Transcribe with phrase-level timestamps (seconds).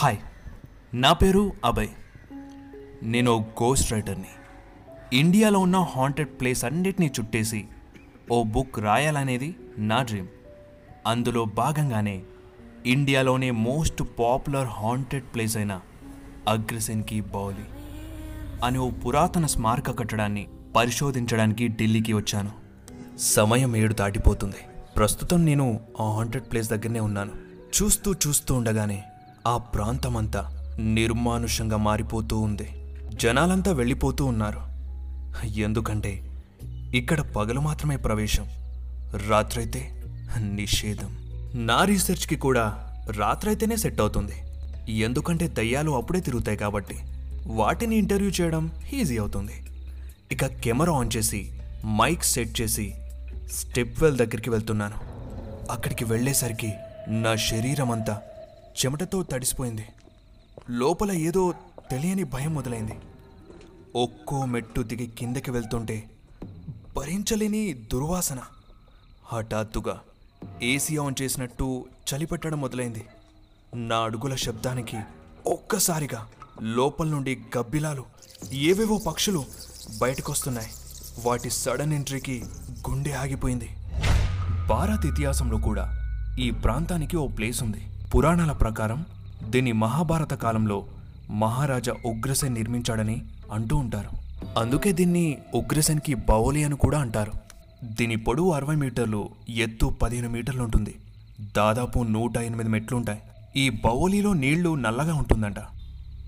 [0.00, 0.16] Hi.
[0.94, 1.88] నా పేరు అభయ్.
[3.02, 4.26] నేను ఓ గోస్ట్ రైటర్ని
[5.12, 7.64] ఇండియాలో ఉన్న హాంటెడ్ ప్లేస్ అన్నిటినీ చుట్టేసి
[8.30, 10.26] ఓ బుక్ రాయాలనేది నా డ్రీమ్
[11.06, 12.22] అందులో భాగంగానే
[12.86, 15.80] ఇండియాలోనే మోస్ట్ పాపులర్ హాంటెడ్ ప్లేస్ అయిన
[16.48, 17.64] అగ్రసెన్కి బౌలి
[18.64, 22.50] అనే ఓ పురాతన స్మారక కట్టడాన్ని పరిశోధించడానికి ఢిల్లీకి వచ్చాను.
[23.18, 24.90] సమయం ఏడు దాటిపోతుంది.
[24.96, 27.32] ప్రస్తుతం నేను ఆ హాంటెడ్ ప్లేస్ దగ్గరనే ఉన్నాను.
[27.82, 29.04] చూస్తూ చూస్తూ ఉండగానే
[29.48, 30.40] ఆ ప్రాంతమంతా
[30.78, 32.68] నిర్మానుషంగా మారిపోతూ ఉంది.
[33.14, 34.60] జనాలంతా వెళ్ళిపోతూ ఉన్నారు.
[35.46, 36.10] ఎందుకంటే
[36.94, 38.46] ఇక్కడ పగలు మాత్రమే ప్రవేశం
[39.28, 40.02] రాత్రైతే
[40.38, 41.10] నిషేధం.
[41.66, 42.64] నా రీసెర్చ్కి కూడా
[43.10, 44.32] రాత్రైతేనే సెట్ అవుతుంది.
[44.92, 46.96] ఎందుకంటే దయ్యాలు అప్పుడే తిరుగుతాయి కాబట్టి
[47.46, 49.56] వాటిని ఇంటర్వ్యూ చేయడం ఈజీ అవుతుంది.
[50.32, 51.52] ఇక కెమెరా ఆన్ చేసి
[51.86, 52.94] మైక్ సెట్ చేసి
[53.52, 54.98] స్టెప్ వెల్ దగ్గరికి వెళ్తున్నాను.
[55.70, 56.72] అక్కడికి వెళ్ళేసరికి
[57.08, 58.20] నా శరీరం అంతా
[58.76, 59.84] చెమటతో తడిసిపోయింది.
[60.70, 61.54] లోపల ఏదో
[61.90, 62.92] తెలియని భయం మొదలైంది.
[63.96, 66.10] ఒక్కో మెట్టు దిగి కిందకి వెళ్తుంటే
[66.96, 68.38] భరించలేని దుర్వాసన.
[69.24, 70.00] హఠాత్తుగా
[70.62, 73.06] ఏసీ ఆన్ చేసినట్టు చలిపెట్టడం మొదలైంది.
[73.74, 74.98] నా అడుగుల శబ్దానికి
[75.46, 76.28] ఒక్కసారిగా
[76.62, 78.04] లోపల నుండి గబ్బిలాలు
[78.52, 79.44] ఏవేవో పక్షులు
[79.98, 80.68] బయటకొస్తున్నాయి.
[81.24, 82.44] వాటి సడన్ ఎంట్రీకి
[82.90, 83.68] గుండె ఆగిపోయింది.
[84.68, 85.94] భారత్ ఇతిహాసంలో కూడా
[86.40, 87.86] ఈ ప్రాంతానికి ఓ ప్లేస్ ఉంది.
[88.14, 89.04] పురాణాల ప్రకారం
[89.48, 90.86] దీన్ని మహాభారత కాలంలో
[91.30, 94.08] మహారాజా ఉగ్రసేన్ నిర్మించాడని అంటూ ఉంటారు.
[94.58, 97.32] అందుకే దీన్ని ఉగ్రసేన్కి బౌలి అని కూడా అంటారు.
[97.84, 100.94] దీని పొడవు అరవై మీటర్లు ఎత్తు పదిహేను మీటర్లు ఉంటుంది.
[101.56, 103.20] దాదాపు నూట ఎనిమిది మెట్లుంటాయి.
[103.56, 105.56] ఈ బౌలిలో నీళ్ళు నల్లగా ఉంటుందంట.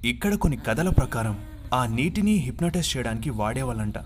[0.05, 1.39] ఇక్కడ కొన్ని కథల ప్రకారం
[1.75, 3.99] ఆ నీటిని హిప్నటైజ్ చేయడానికి వాడేవాళ్ళంట.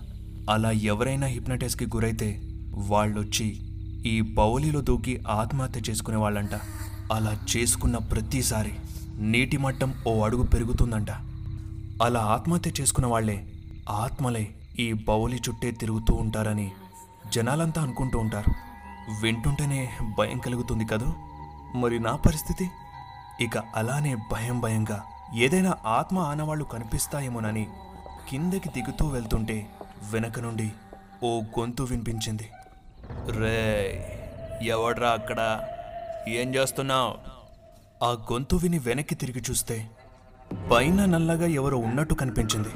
[0.49, 2.41] అలా ఎవరైనా హిప్నటైజ్కి గురైతే
[2.73, 3.61] వాళ్ళొచ్చి
[4.05, 6.49] ఈ బౌలిలో దూకి ఆత్మహత్య చేసుకునే వాళ్ళంట
[7.11, 8.73] అలా చేసుకున్న ప్రతిసారి
[9.17, 11.11] నీటి మట్టం ఓ అడుగు పెరుగుతుందంట.
[12.03, 13.53] అలా ఆత్మహత్య చేసుకున్న వాళ్ళే
[13.89, 16.71] ఆత్మలై ఈ బౌలి చుట్టే తిరుగుతూ ఉంటారని
[17.33, 18.51] జనాలంతా అనుకుంటూ ఉంటారు.
[19.21, 21.13] వింటుంటేనే భయం కలుగుతుంది కదూ?
[21.77, 22.69] మరి నా పరిస్థితి?
[23.41, 25.03] ఇక అలానే భయం భయంగా
[25.35, 27.67] ఏదైనా ఆత్మ ఆనవాళ్ళు కనిపిస్తాయేమోనని
[28.29, 29.69] కిందకి దిగుతూ వెళ్తుంటే
[30.11, 30.71] వెనక నుండి
[31.23, 32.49] ఓ గొంతు వినిపించింది.
[33.31, 33.61] రే
[34.61, 35.59] ఎవడ్రా అక్కడ?
[36.27, 37.13] ఏం చేస్తున్నావు?
[38.05, 39.89] ఆ గొంతు విని వెనక్కి తిరిగి చూస్తే
[40.71, 42.69] పైన నల్లగా ఎవరో ఉన్నట్టు కనిపించింది.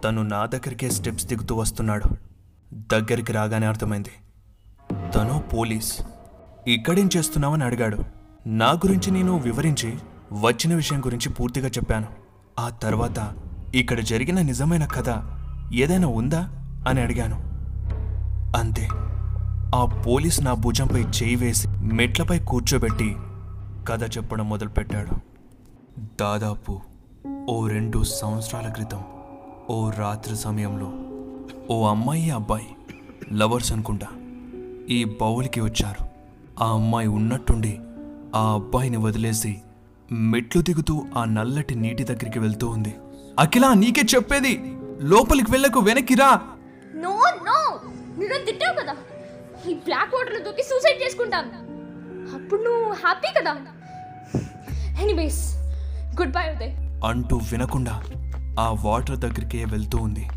[0.00, 2.16] తను నా దగ్గరికే స్టెప్స్ దిగుతూ వస్తున్నాడు.
[2.72, 4.10] దగ్గరికి రాగానే అర్థమైంది.
[5.14, 6.00] తను పోలీస్.
[6.66, 8.04] ఇక్కడేం చేస్తున్నావని అడిగాడు.
[8.46, 9.98] నా గురించి నేను వివరించి
[10.40, 12.06] వచ్చిన విషయం గురించి పూర్తిగా చెప్పాను.
[12.58, 13.32] ఆ తర్వాత
[13.74, 15.22] ఇక్కడ జరిగిన నిజమైన కథ
[15.74, 16.40] ఏదైనా ఉందా
[16.88, 17.36] అని అడిగాను.
[18.58, 18.88] అంతే.
[19.74, 23.16] ఆ పోలీస్ నా భుజంపై చేయి వేసి మెట్లపై కూర్చోబెట్టి
[23.88, 25.14] కథ చెప్పడం మొదలుపెట్టాడు.
[26.20, 26.80] దాదాపు
[27.48, 29.00] ఓ రెండు సంవత్సరాల క్రితం
[29.70, 30.88] ఓ రాత్రి సమయంలో
[31.74, 32.66] ఓ అమ్మాయి అబ్బాయి
[33.32, 34.06] లవర్స్ అనుకుంటా
[34.88, 36.04] ఈ బౌలికి వచ్చారు.
[36.64, 37.78] ఆ అమ్మాయి ఉన్నట్టుండి
[38.34, 39.52] ఆ అబ్బాయిని వదిలేసి
[40.12, 42.94] మెట్లు దిగుతూ ఆ నల్లటి నీటి దగ్గరికి వెళ్తూ ఉంది.
[43.38, 44.54] అఖిల నీకే చెప్పేది
[45.00, 46.30] లోపలికి వెళ్ళకు వెనక్కి రా.
[46.94, 47.18] నో
[47.48, 47.58] నో
[48.46, 48.94] తిట్టావు కదా.
[49.70, 51.48] ఈ బ్లాక్ వాటర్లో దూకి సూసైడ్ చేసుకుంటాను.
[52.34, 53.56] అప్పుడు నువ్వు హ్యాపీ కదా?
[55.02, 55.56] Anyways
[56.20, 56.76] good bye Uday.
[57.04, 58.04] అంటూ వినకుండా
[58.60, 60.28] ఆ వాటర్ దగ్గరికే వెళ్తూ ఉంది.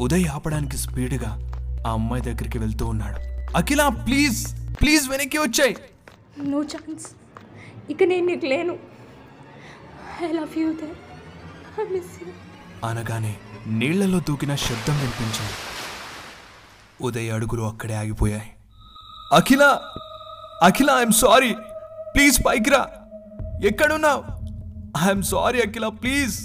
[0.00, 1.52] ఉదయ్ ఆపడానికి స్పీడ్గా
[1.88, 3.16] ఆ అమ్మాయి దగ్గరికి వెళ్తూ ఉన్నాడు.
[3.56, 5.76] అఖిల ప్లీజ్ ప్లీజ్ వెనక్కి వచ్చాయి.
[6.38, 7.06] నో ఛాన్స్
[7.90, 8.78] ఇక నేను నీకు లేను.
[10.24, 10.88] I love you Uday.
[11.80, 12.28] I miss you
[12.86, 15.69] అనగానే నీళ్ళలో దూకిన శబ్దం వినిపించింది.
[17.06, 18.48] ఉదయ్ అడుగులు అక్కడే ఆగిపోయాయి.
[19.38, 19.64] Akhila!
[20.66, 21.50] Akhila I'm sorry
[22.14, 22.82] please పైకి రా.
[23.68, 24.22] ఎక్కడున్నావు?
[25.04, 26.36] ఐఎమ్ సారీ అఖిల ప్లీజ్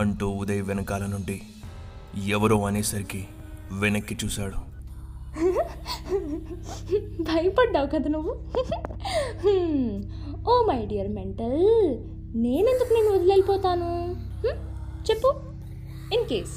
[0.00, 1.36] అంటూ ఉదయ్ వెనకాల నుండి
[2.36, 3.20] ఎవరో అనేసరికి
[3.82, 4.58] వెనక్కి చూశాడు.
[7.28, 8.32] భయపడ్డావు కదా నువ్వు?
[10.50, 11.60] ఓ మై డియర్ మెంటల్
[12.44, 13.90] నేనెందుకు నేను వదిలేపోతాను
[15.08, 15.30] చెప్పు.
[16.14, 16.56] ఇన్ కేస్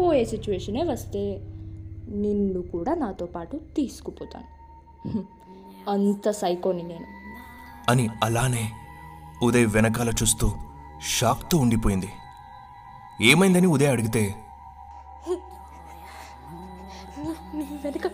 [0.00, 1.40] పోయే సిచ్యువేషనే వస్తే
[2.08, 4.46] నిన్ను కూడా నాతో పాటు తీసుకుపోతాను.
[5.90, 7.06] అంత సైకోని నేను.
[7.90, 8.70] అని అలానే
[9.42, 10.52] ఉదయ్ వెనకాల చూస్తూ
[11.00, 12.08] షాక్తో ఉండిపోయింది.
[13.22, 14.34] ఏమైందని ఉదయ్ అడిగితే
[17.54, 18.06] నీ వెనక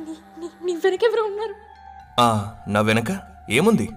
[0.00, 1.54] నీ నీ నీ వెనక ఎవరు ఉన్నారు.
[2.20, 3.20] ఆ నా వెనక?
[3.50, 3.90] ఏముంది?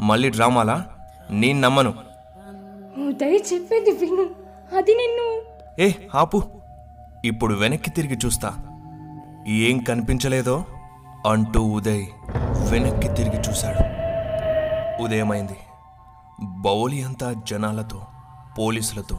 [0.00, 0.96] మళ్ళీ డ్రామాలా?
[1.30, 1.94] నేను నమ్మను.
[3.08, 4.22] ఉదయ్ చెప్పేది విను.
[4.76, 6.42] అది నిన్ను ఏ ఆపు.
[7.24, 8.54] ఇప్పుడు వెనక్కి తిరిగి చూస్తా.
[9.48, 10.64] ఏం కనిపించలేదో
[11.26, 12.06] అంటూ ఉదయ్
[12.70, 13.78] వెనక్కి తిరిగి చూశాడు.
[15.02, 15.56] ఉదయమైంది.
[16.42, 18.02] బౌలి అంతా జనాలతో
[18.58, 19.18] పోలీసులతో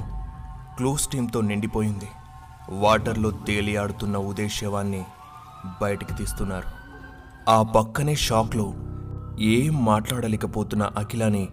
[0.77, 2.07] క్లోజ్ టీంతో నిండిపోయింది.
[2.69, 5.04] వాటర్లో తేలియాడుతున్న ఉదయ్ శవాన్ని
[5.81, 6.68] బయటికి తీస్తున్నారు.
[7.50, 8.74] ఆ పక్కనే షాక్లో
[9.39, 11.48] ఏం మాట్లాడలేకపోతున్న అఖిలని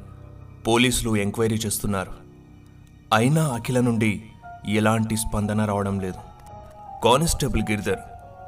[0.67, 2.13] పోలీసులు ఎంక్వైరీ చేస్తున్నారు.
[3.15, 4.31] అయినా అఖిల నుండి
[4.67, 6.19] ఎలాంటి స్పందన రావడం లేదు.
[7.05, 7.99] కానిస్టేబుల్ గిరిధర్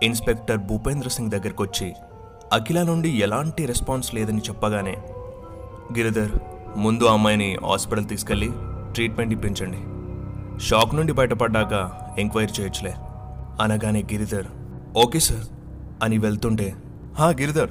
[0.02, 1.94] ఇన్స్పెక్టర్ భూపేంద్ర సింగ్ దగ్గరకు వచ్చి
[2.52, 4.96] అఖిల నుండి ఎలాంటి రెస్పాన్స్ లేదని చెప్పగానే
[5.98, 6.30] గిరిధర్
[6.76, 8.50] ముందు ఆ అమ్మాయిని హాస్పిటల్ తీసుకెళ్ళి
[8.94, 9.78] ట్రీట్మెంట్ ఇప్పించండి.
[10.64, 12.94] షాక్ నుండి బయటపడ్డాక ఎంక్వైరీ చేయొచ్చులే
[13.60, 14.46] అనగానే గిరిధర్
[14.96, 15.46] ఓకే సార్
[16.02, 16.74] అని వెళ్తుంటే
[17.18, 17.70] హా గిరిధర్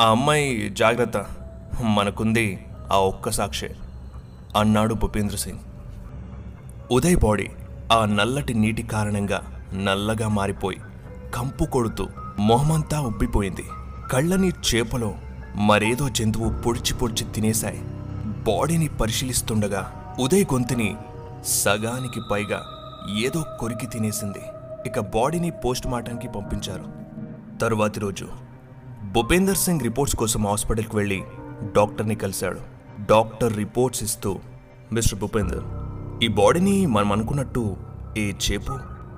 [0.00, 1.26] ఆ అమ్మాయి జాగ్రత్త
[1.82, 3.76] మనకుంది ఆ ఒక్క సాక్షే
[4.56, 5.58] అన్నాడు భూపేంద్ర సింగ్.
[6.92, 7.48] ఉదయ్ బాడీ
[7.92, 10.78] ఆ నల్లటి నీటి కారణంగా నల్లగా మారిపోయి
[11.34, 12.06] కంపు కొడుతూ
[12.38, 13.64] మొహమంతా ఉబ్బిపోయింది.
[14.12, 15.14] కళ్ళని చేపలో
[15.56, 17.80] మరేదో జంతువు పొడిచి పొడిచి తినేశాయి.
[18.24, 20.96] బాడీని పరిశీలిస్తుండగా ఉదయ్ గొంతుని
[21.44, 22.66] సగానికి పైగా
[23.18, 24.42] ఏదో కొరికి తినేసింది.
[24.86, 26.84] ఇక బాడీని పోస్ట్ మార్టంకి పంపించారు.
[27.58, 28.28] తరువాతి రోజు
[29.12, 31.22] భూపేందర్ సింగ్ రిపోర్ట్స్ కోసం హాస్పిటల్కి వెళ్ళి
[31.76, 32.60] డాక్టర్ని కలిశాడు.
[33.02, 34.38] డాక్టర్ రిపోర్ట్స్ ఇస్తూ
[34.92, 35.79] మిస్టర్ భూపేందర్
[36.24, 37.76] ఈ బాడీని మనం అనుకున్నట్టు
[38.18, 38.74] ఏ చేపు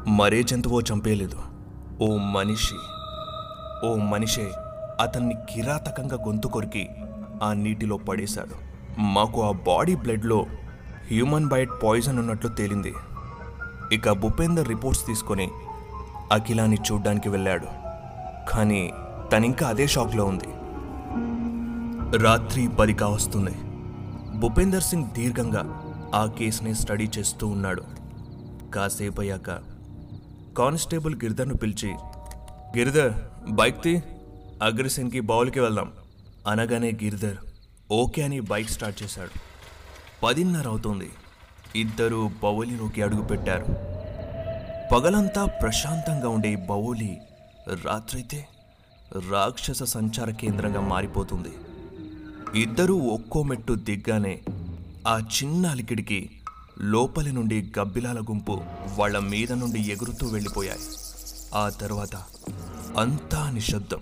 [0.09, 1.39] మరే జంతువో చంపేయలేదు.
[2.05, 2.79] ఓ మనిషి
[3.87, 4.53] ఓ మనిషే
[5.01, 6.89] అతన్ని కిరాతకంగా గొంతు కొరికి
[7.43, 8.55] ఆ నీటిలో పడేశాడు.
[9.01, 10.47] మాకు ఆ బాడీ బ్లడ్లో
[11.11, 12.95] హ్యూమన్ బైట్ పాయిజన్ ఉన్నట్లు తేలింది.
[13.93, 15.49] ఇక భూపేందర్ రిపోర్ట్స్ తీసుకొని
[16.33, 17.67] అఖిలాని చూడ్డానికి వెళ్ళాడు.
[18.51, 18.93] కానీ
[19.33, 20.51] తనింకా అదే షాక్లో ఉంది.
[22.19, 23.57] రాత్రి పది కావస్తుంది
[24.39, 25.82] భూపేందర్ సింగ్ దీర్ఘంగా
[26.15, 27.83] ఆ కేసుని స్టడీ చేస్తూ ఉన్నాడు.
[28.75, 29.51] కాసేపు అయ్యాక
[30.59, 31.93] కానిస్టేబుల్ గిరిధర్ను పిలిచి
[32.79, 33.13] గిరిధర్
[33.51, 34.03] బైక్ తీ
[34.63, 35.93] అగ్రసేన్కి బౌల్కి వెళ్దాం.
[36.47, 37.37] అనగానే గిరిధర్
[37.91, 39.31] ఓకే అని బైక్ స్టార్ట్ చేశాడు.
[40.23, 41.11] పదిన్నర అవుతుంది.
[41.77, 43.67] ఇద్దరు బౌలిలోకి అడుగుపెట్టారు
[44.95, 47.21] పగలంతా ప్రశాంతంగా ఉండే బౌలి
[47.85, 48.47] రాత్రైతే
[49.31, 51.53] రాక్షస సంచార కేంద్రంగా మారిపోతుంది.
[52.61, 54.41] ఇద్దరూ ఒక్కో మెట్టు దిగ్గానే
[55.09, 56.31] ఆ చిన్న అలికిడికి
[56.81, 58.61] లోపలి నుండి గబ్బిలాల గుంపు
[58.99, 60.81] వాళ్ళ మీద నుండి ఎగురుతూ వెళ్ళిపోయాయి.
[61.55, 62.17] ఆ తర్వాత
[62.99, 64.01] అంతా నిశ్శబ్దం.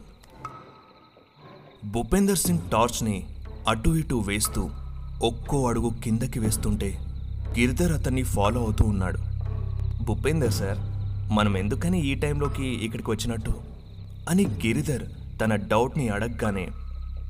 [1.84, 3.26] భూపేందర్ సింగ్ టార్చ్ని
[3.68, 4.70] అటు ఇటు వేస్తూ
[5.22, 6.98] ఒక్కో అడుగు కిందకి వేస్తుంటే
[7.58, 9.18] గిరిధర్ అతన్ని ఫాలో అవుతూ ఉన్నాడు.
[10.04, 10.78] భూపేందర్ సార్
[11.32, 13.54] మనం ఎందుకని ఈ టైంలోకి ఇక్కడికి వచ్చినట్టు?
[14.28, 15.04] అని గిరిధర్
[15.40, 16.68] తన డౌట్ని అడగగానే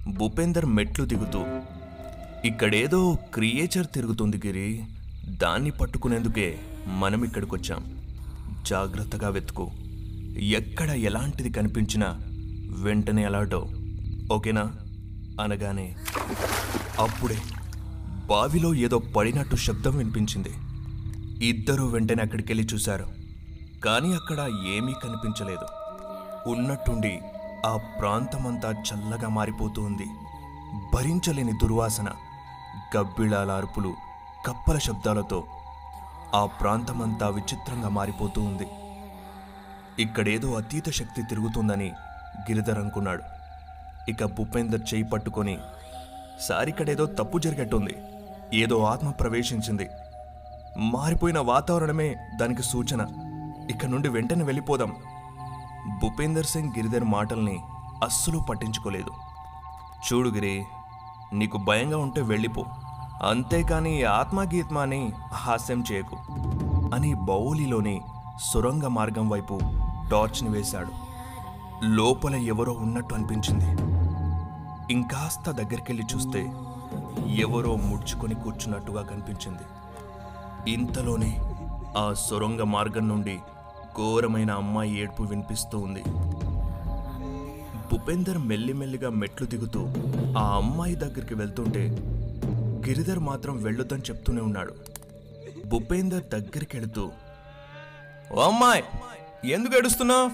[0.08, 1.44] భూపేందర్ మెట్లు దిగుతూ
[2.44, 4.84] ఇక్కడేదో క్రియేచర్ తిరుగుతుంది గిరి.
[5.28, 8.00] దాన్ని పట్టుకునేందుకే మనం ఇక్కడికి వచ్చాం
[8.66, 9.70] జాగ్రత్తగా వెతుకు.
[10.38, 12.18] ఎక్కడ ఎలాంటిది కనిపించినా
[12.82, 13.68] వెంటనే అలాటో
[14.32, 14.62] ఓకేనా?
[15.42, 15.96] అనగానే
[16.98, 17.38] అప్పుడే
[18.26, 20.50] బావిలో ఏదో పడినట్టు శబ్దం వినిపించింది.
[21.46, 23.06] ఇద్దరూ వెంటనే అక్కడికెళ్ళి చూశారు.
[23.84, 24.40] కానీ అక్కడ
[24.76, 25.66] ఏమీ కనిపించలేదు.
[26.50, 27.18] ఉన్నట్టుండి
[27.66, 30.06] ఆ ప్రాంతమంతా చల్లగా మారిపోతూ ఉంది.
[30.94, 32.08] భరించలేని దుర్వాసన.
[32.96, 33.94] గబ్బిళాల అరుపులు
[34.46, 35.44] కప్పల శబ్దాలతో
[36.34, 38.66] ఆ ప్రాంతమంతా విచిత్రంగా మారిపోతూ ఉంది.
[39.98, 41.92] ఇక్కడేదో అతీత శక్తి తిరుగుతుందని
[42.40, 43.22] గిరిధర్ అనుకున్నాడు.
[44.10, 45.58] ఇక భూపేందర్ చేయి పట్టుకొని
[46.40, 47.94] సారిక్కడేదో తప్పు జరిగట్టుంది.
[48.54, 49.88] ఏదో ఆత్మ ప్రవేశించింది.
[50.76, 53.06] మారిపోయిన వాతావరణమే దానికి సూచన.
[53.70, 54.96] ఇక నుండి వెంటనే వెళ్ళిపోదాం.
[56.02, 57.60] భూపేందర్ సింగ్ గిరిధర్ మాటల్ని
[58.04, 59.10] అస్సలు పట్టించుకోలేదు.
[60.12, 60.64] చూడు గిరి
[61.32, 62.64] నీకు భయంగా ఉంటే వెళ్ళిపో.
[63.22, 66.16] అంతేకాని ఆత్మగీత్మ అని హాస్యం చేయకు.
[66.94, 68.00] అని బౌలిలోని
[68.52, 69.60] సొరంగ మార్గం వైపు
[70.10, 70.88] టార్చ్ని వేశాడు.
[71.84, 73.82] లోపల ఎవరో ఉన్నట్టు అనిపించింది.
[74.92, 76.52] ఇంకాస్త దగ్గరికెళ్ళి చూస్తే
[77.26, 79.62] ఎవరో ముడుచుకొని కూర్చున్నట్టుగా కనిపించింది.
[80.70, 81.38] ఇంతలోనే
[81.98, 83.38] ఆ సొరంగ మార్గం నుండి
[83.96, 86.02] ఘోరమైన అమ్మాయి ఏడ్పు వినిపిస్తూ ఉంది.
[87.90, 89.80] భూపేందర్ మెల్లిమెల్లిగా మెట్లు దిగుతూ
[90.38, 91.82] ఆ అమ్మాయి దగ్గరికి వెళ్తుంటే
[92.86, 94.74] గిరిధర్ మాత్రం వెళ్ళొద్దని చెప్తూనే ఉన్నాడు.
[95.66, 97.12] భూపేందర్ దగ్గరికి వెళుతూ
[98.32, 98.84] ఓ అమ్మాయి
[99.50, 100.30] ఎందుకు ఏడుస్తున్నావు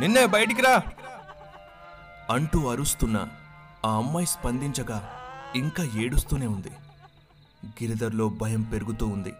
[0.00, 0.82] నిన్నే బయటికి రా.
[2.30, 3.28] అంటూ అరుస్తున్న
[3.84, 4.92] ఆ అమ్మాయి స్పందించక
[5.54, 6.72] ఇంకా ఏడుస్తూనే ఉంది.
[7.66, 9.32] గిరిధర్లో భయం పెరుగుతూ ఉంది.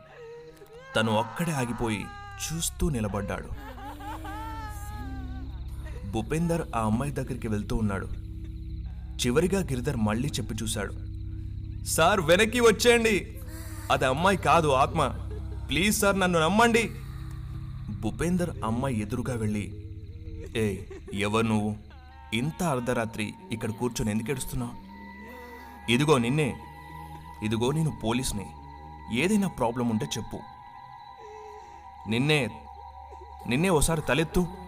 [0.96, 2.04] తను అక్కడే ఆగిపోయి
[2.44, 3.48] చూస్తూ నిలబడ్డాడు.
[6.14, 8.06] భూపేందర్ ఆ అమ్మాయి దగ్గరికి వెళ్తూ ఉన్నాడు.
[9.26, 10.94] చివరిగా గిరిధర్ మళ్ళీ చెప్పి చూశాడు.
[11.84, 13.40] సార్ వెనక్కి వచ్చేయండి.
[13.92, 15.08] అది అమ్మాయి కాదు ఆత్మ.
[15.70, 16.90] ప్లీజ్ సార్ నన్ను నమ్మండి.
[18.00, 19.84] భూపేందర్ అమ్మాయి ఎదురుగా వెళ్ళి
[20.56, 20.76] ఏ
[21.14, 21.76] ఎవరు నువ్వు?
[22.34, 24.72] ఇంత అర్ధరాత్రి ఇక్కడ కూర్చొని ఎందుకు ఏడుస్తున్నావు?
[25.92, 26.56] ఇదిగో నిన్నే.
[27.42, 28.46] ఇదిగో నేను పోలీస్ని.
[29.20, 30.38] ఏదైనా ప్రాబ్లం ఉంటే చెప్పు.
[32.08, 32.50] నిన్నే
[33.46, 34.63] నిన్నే ఓసారి తలెత్తు.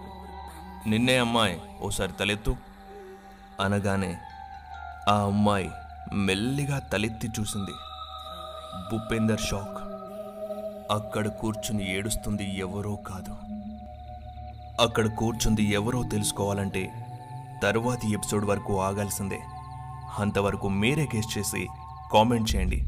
[0.86, 2.56] నిన్నే అమ్మాయి ఓసారి తలెత్తు.
[3.60, 4.18] అనగానే
[5.08, 5.70] ఆ అమ్మాయి
[6.14, 7.70] మెల్లిగా తలెత్తి చూసింది.
[8.92, 9.78] భూపేందర్ షాక్.
[10.92, 13.36] అక్కడ కూర్చుని ఏడుస్తుంది ఎవరో కాదు.
[14.82, 17.06] అక్కడ కూర్చుంది ఎవరో తెలుసుకోవాలంటే
[17.62, 19.40] తరువాతి ఎపిసోడ్ వరకు ఆగాల్సిందే.
[20.18, 21.68] అంతవరకు మీరే గెస్ట్ చేసి
[22.12, 22.82] కామెంట్ చేయండి.